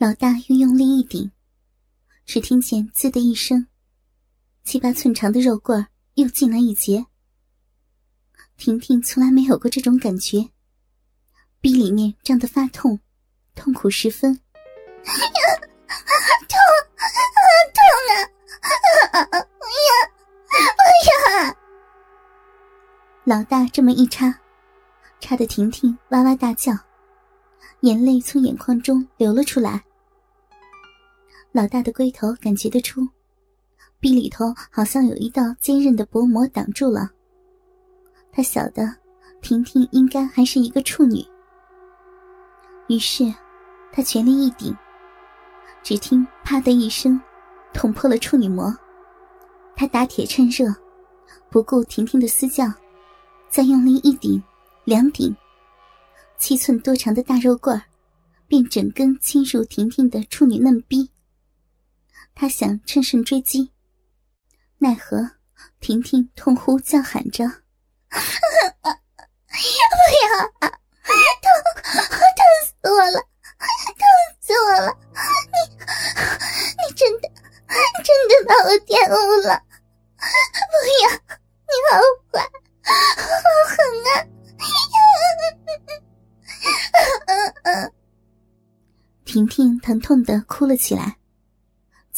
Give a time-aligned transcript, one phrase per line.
[0.00, 1.32] 老大又用力一顶，
[2.24, 3.66] 只听见“滋”的一声，
[4.62, 7.04] 七八寸长的肉棍又进来一截。
[8.56, 10.50] 婷婷从来没有过这种感觉，
[11.60, 13.00] 逼里面胀得发痛，
[13.56, 14.38] 痛苦十分。
[16.46, 16.56] 痛，
[17.74, 17.84] 痛
[19.10, 19.24] 啊！
[19.26, 19.90] 不要，
[20.76, 20.80] 不
[21.42, 21.56] 要！
[23.24, 24.32] 老大这么一插，
[25.18, 26.72] 插得婷婷哇哇大叫，
[27.80, 29.82] 眼泪从眼眶中流了出来。
[31.52, 33.08] 老大的龟头感觉得出，
[33.98, 37.10] 壁里头好像有一道坚韧的薄膜挡住了。
[38.30, 38.94] 他晓得
[39.40, 41.24] 婷婷应该还是一个处女，
[42.88, 43.24] 于是
[43.90, 44.76] 他全力一顶，
[45.82, 47.20] 只听“啪”的一声，
[47.72, 48.72] 捅破了处女膜。
[49.74, 50.66] 他打铁趁热，
[51.50, 52.70] 不顾婷婷的嘶叫，
[53.48, 54.40] 再用力一顶、
[54.84, 55.34] 两顶，
[56.36, 57.82] 七寸多长的大肉棍儿
[58.46, 61.10] 便整根侵入婷婷的处女嫩逼。
[62.34, 63.72] 他想趁胜追击，
[64.78, 65.30] 奈何
[65.80, 67.44] 婷婷痛呼叫喊着
[68.08, 68.92] ：“不要！
[71.40, 71.46] 痛，
[72.36, 73.18] 痛死我了！
[73.98, 74.02] 痛
[74.40, 74.96] 死我了！
[75.52, 75.56] 你，
[76.76, 77.28] 你真的，
[78.04, 79.12] 真的把我玷污
[79.46, 79.50] 了！
[80.16, 81.10] 不要！
[81.66, 81.92] 你好
[82.32, 82.36] 坏，
[82.84, 83.26] 好
[83.68, 84.08] 狠啊！”
[89.24, 91.18] 婷婷疼痛的哭了起来。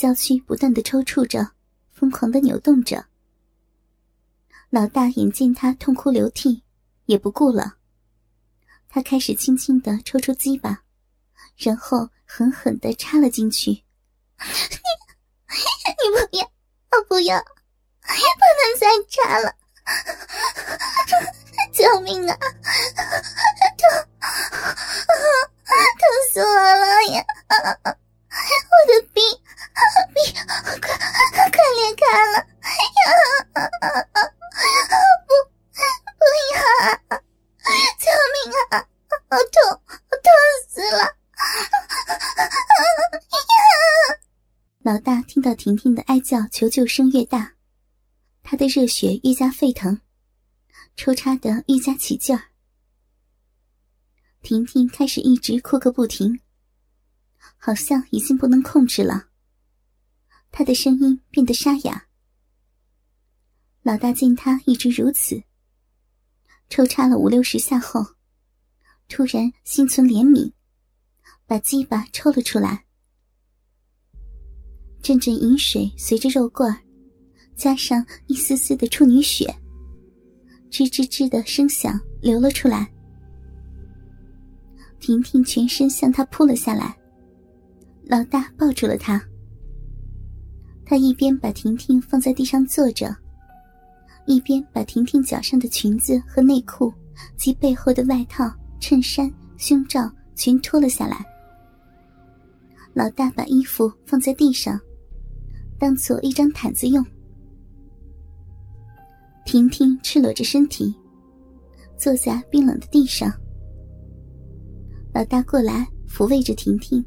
[0.00, 1.50] 娇躯不断的抽搐着，
[1.92, 3.04] 疯狂的扭动着。
[4.70, 6.62] 老大眼见他痛哭流涕，
[7.04, 7.74] 也不顾了。
[8.88, 10.84] 他开始轻轻的抽出鸡巴，
[11.54, 13.72] 然后狠狠的插了进去。
[14.40, 15.60] 你，
[16.00, 16.50] 你不要，
[16.92, 19.54] 我不要，不能再插了！
[21.74, 22.34] 救命啊！
[23.76, 23.86] 痛，
[25.66, 27.22] 疼死我了呀！
[27.92, 29.22] 我的病！
[30.14, 30.18] 逼，
[30.80, 32.02] 快快裂开
[32.32, 32.34] 了！
[35.26, 35.30] 不，
[36.18, 36.22] 不
[36.52, 36.56] 要！
[37.98, 38.04] 救
[38.34, 38.36] 命
[38.70, 38.72] 啊！
[39.28, 40.26] 好痛，我痛
[40.68, 41.02] 死了！
[44.82, 47.54] 老大听到婷婷的哀叫求救声越大，
[48.42, 50.00] 他的热血愈加沸腾，
[50.96, 52.44] 抽插的愈加起劲儿。
[54.42, 56.40] 婷婷开始一直哭个不停，
[57.58, 59.26] 好像已经不能控制了。
[60.50, 62.06] 他的声音变得沙哑。
[63.82, 65.42] 老大见他一直如此，
[66.68, 68.04] 抽插了五六十下后，
[69.08, 70.52] 突然心存怜悯，
[71.46, 72.84] 把鸡巴抽了出来。
[75.02, 76.78] 阵阵饮水随着肉罐，
[77.56, 79.46] 加上一丝丝的处女血，
[80.70, 82.92] 吱吱吱的声响流了出来。
[85.00, 86.94] 婷婷全身向他扑了下来，
[88.04, 89.29] 老大抱住了她。
[90.90, 93.16] 他一边把婷婷放在地上坐着，
[94.26, 96.92] 一边把婷婷脚上的裙子和内裤
[97.36, 101.24] 及背后的外套、衬衫、胸罩全脱了下来。
[102.92, 104.80] 老大把衣服放在地上，
[105.78, 107.06] 当做一张毯子用。
[109.44, 110.92] 婷婷赤裸着身体，
[111.96, 113.32] 坐在冰冷的地上。
[115.14, 117.00] 老大过来抚慰着婷婷，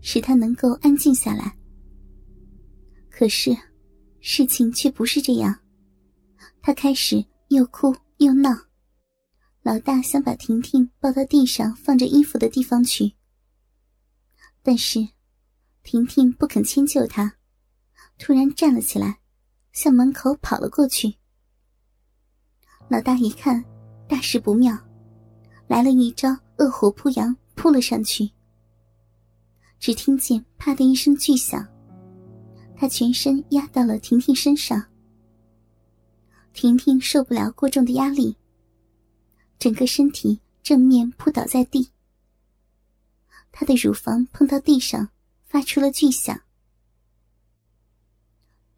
[0.00, 1.56] 使她能够安静下来。
[3.12, 3.54] 可是，
[4.20, 5.60] 事情却不是这样。
[6.62, 8.50] 他开始又哭又闹。
[9.62, 13.12] 老大想把婷婷抱到地上放着衣服的地方去，
[14.62, 15.06] 但是
[15.82, 17.36] 婷婷不肯迁就他，
[18.18, 19.20] 突然站了起来，
[19.72, 21.14] 向门口跑了过去。
[22.88, 23.62] 老大一看，
[24.08, 24.76] 大事不妙，
[25.68, 28.28] 来了一招恶虎扑羊，扑了上去。
[29.78, 31.71] 只听见“啪”的一声巨响。
[32.82, 34.88] 他全身压到了婷婷身上，
[36.52, 38.36] 婷婷受不了过重的压力，
[39.56, 41.92] 整个身体正面扑倒在地。
[43.52, 45.10] 她的乳房碰到地上，
[45.44, 46.42] 发出了巨响。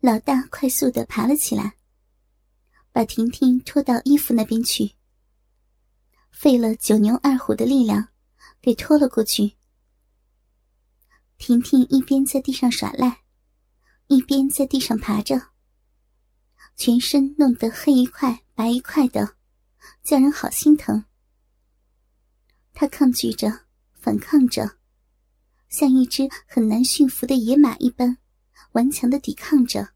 [0.00, 1.76] 老大快速的爬了起来，
[2.92, 4.92] 把婷婷拖到衣服那边去，
[6.30, 8.08] 费了九牛二虎的力量，
[8.60, 9.54] 给拖了过去。
[11.38, 13.23] 婷婷一边在地上耍赖。
[14.06, 15.48] 一边在地上爬着，
[16.76, 19.36] 全身弄得黑一块白一块的，
[20.02, 21.04] 叫人好心疼。
[22.72, 24.78] 他抗拒着，反抗着，
[25.68, 28.18] 像一只很难驯服的野马一般，
[28.72, 29.94] 顽强的抵抗着。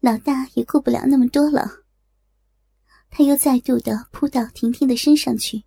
[0.00, 1.84] 老大也顾不了那么多了，
[3.08, 5.64] 他又再度的扑到婷婷的身上去。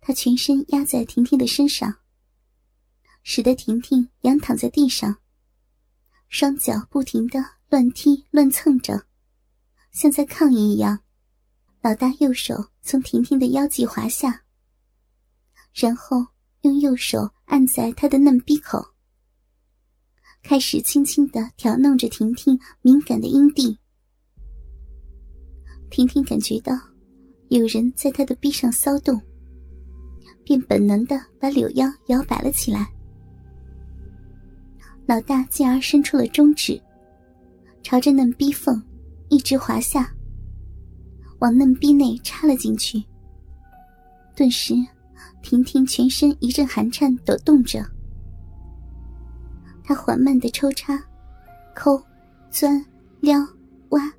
[0.00, 2.00] 他全身压在婷婷的身上，
[3.26, 5.16] 使得婷婷仰躺在地上，
[6.28, 9.06] 双脚不停的乱踢乱蹭着，
[9.92, 11.00] 像在抗议一样。
[11.80, 14.42] 老大右手从婷婷的腰际滑下，
[15.72, 16.26] 然后
[16.60, 18.86] 用右手按在她的嫩逼口，
[20.42, 23.78] 开始轻轻的挑弄着婷婷敏感的阴蒂。
[25.90, 26.78] 婷婷感觉到
[27.48, 29.18] 有人在她的逼上骚动，
[30.44, 32.90] 便本能的把柳腰摇摆了起来。
[35.06, 36.80] 老大进而伸出了中指，
[37.82, 38.82] 朝着嫩逼缝
[39.28, 40.10] 一直滑下。
[41.40, 43.02] 往嫩逼内插了进去，
[44.34, 44.74] 顿时，
[45.42, 47.84] 婷婷全身一阵寒颤抖动着。
[49.82, 50.98] 她缓慢的抽插、
[51.74, 52.02] 抠、
[52.50, 52.82] 钻、
[53.20, 53.38] 撩、
[53.90, 54.10] 挖，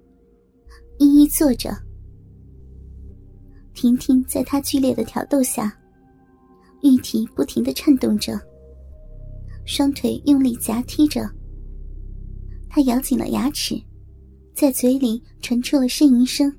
[1.00, 1.76] 一一做着。
[3.74, 5.76] 婷婷在她剧烈的挑逗下，
[6.84, 8.40] 玉体不停的颤动着，
[9.66, 11.30] 双腿用力夹踢着。
[12.70, 13.82] 他咬紧了牙齿，
[14.54, 16.56] 在嘴里传出了呻吟声。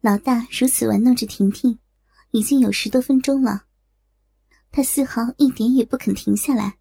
[0.00, 1.78] 老大如此玩弄着婷婷，
[2.30, 3.66] 已经有十多分钟了，
[4.70, 6.78] 他丝毫一点也不肯停下来。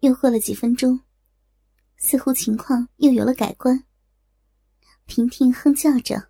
[0.00, 1.00] 又过了几分钟，
[1.98, 3.84] 似乎情况又有了改观。
[5.06, 6.28] 婷婷哼叫着。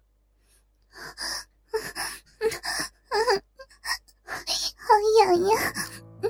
[4.77, 5.75] 好痒呀！
[6.23, 6.29] 我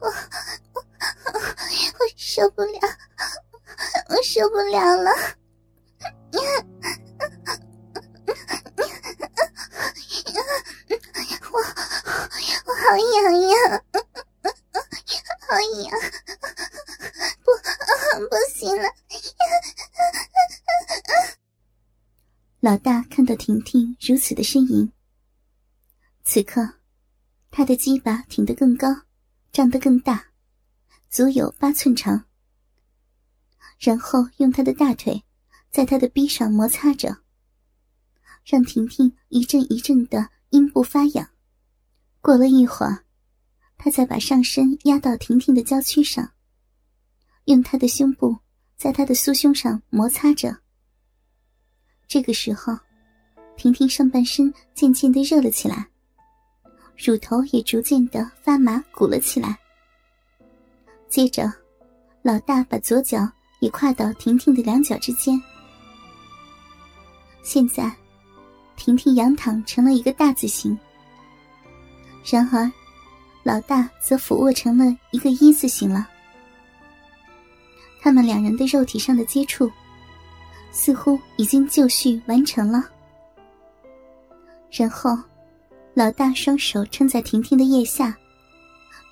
[0.00, 0.10] 我
[1.30, 2.80] 我受不了，
[4.08, 5.10] 我受不了了！
[23.48, 24.92] 婷婷如此的呻吟，
[26.22, 26.74] 此刻，
[27.50, 28.88] 他的鸡巴挺得更高，
[29.52, 30.22] 胀得更大，
[31.08, 32.26] 足有八寸长。
[33.78, 35.24] 然后用他的大腿
[35.70, 37.22] 在他的臂上摩擦着，
[38.44, 41.30] 让婷婷一阵一阵的阴部发痒。
[42.20, 43.06] 过了一会儿，
[43.78, 46.34] 他再把上身压到婷婷的娇躯上，
[47.46, 48.40] 用他的胸部
[48.76, 50.58] 在她的酥胸上摩擦着。
[52.06, 52.78] 这个时候，
[53.58, 55.84] 婷婷上半身渐渐的热了起来，
[56.96, 59.58] 乳头也逐渐的发麻鼓了起来。
[61.08, 61.52] 接着，
[62.22, 63.28] 老大把左脚
[63.58, 65.42] 也跨到婷婷的两脚之间。
[67.42, 67.92] 现在，
[68.76, 70.78] 婷婷仰躺成了一个大字形，
[72.24, 72.70] 然而，
[73.42, 76.08] 老大则俯卧成了一个一字形了。
[78.00, 79.68] 他们两人的肉体上的接触。
[80.70, 82.88] 似乎已经就绪完成了，
[84.70, 85.16] 然后，
[85.94, 88.16] 老大双手撑在婷婷的腋下，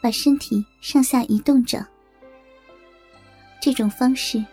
[0.00, 1.84] 把身体上下移动着。
[3.60, 4.44] 这种方式，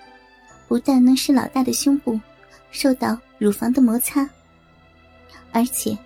[0.67, 2.19] 不但能使老大的胸部
[2.71, 4.27] 受到乳房的摩擦，
[5.51, 5.97] 而且，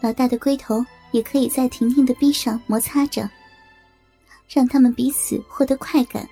[0.00, 3.28] 老大的龟头也可以在婷婷的臂上摩擦着，
[4.48, 6.28] 让他们彼此获得快感。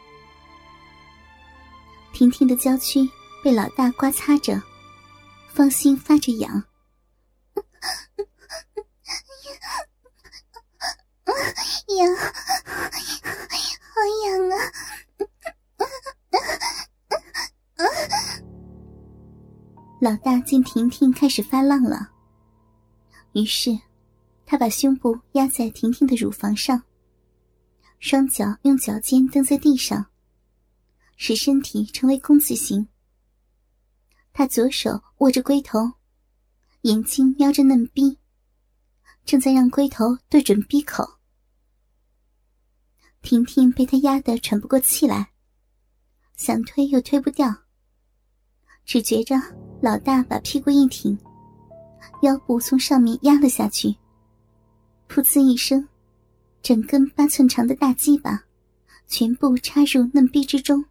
[2.12, 3.08] 婷婷的娇躯。
[3.44, 4.60] 被老大刮擦着，
[5.52, 6.60] 芳心发着痒，
[11.96, 14.54] 痒，好痒啊！
[20.00, 22.10] 老大见婷婷开始发浪了，
[23.32, 23.70] 于是
[24.44, 26.82] 他把胸部压在婷婷的乳房上，
[27.98, 30.06] 双脚用脚尖蹬在地上，
[31.16, 32.86] 使身体成为弓字形。
[34.32, 35.92] 他左手握着龟头，
[36.82, 38.18] 眼睛瞄着嫩逼，
[39.24, 41.04] 正在让龟头对准逼口。
[43.22, 45.32] 婷婷被他压得喘不过气来，
[46.36, 47.52] 想推又推不掉，
[48.84, 49.34] 只觉着
[49.80, 51.18] 老大把屁股一挺，
[52.22, 53.88] 腰部从上面压了下去，
[55.08, 55.88] 噗呲一声，
[56.62, 58.44] 整根八寸长的大鸡巴
[59.08, 60.84] 全部插入嫩逼之中。